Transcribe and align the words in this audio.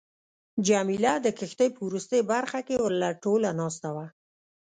جميله 0.67 1.13
د 1.25 1.27
کښتۍ 1.37 1.69
په 1.75 1.81
وروستۍ 1.87 2.21
برخه 2.31 2.59
کې 2.67 2.75
ورله 2.83 3.09
ټوله 3.23 3.49
ناسته 3.59 3.89
وه. 3.95 4.07